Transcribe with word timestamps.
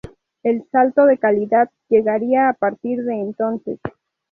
El 0.41 0.67
salto 0.71 1.05
de 1.05 1.19
calidad 1.19 1.69
llegaría 1.87 2.49
a 2.49 2.53
partir 2.53 3.03
de 3.03 3.19
entonces. 3.19 3.79